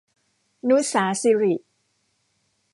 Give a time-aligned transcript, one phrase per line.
[0.67, 1.53] ณุศาศิริ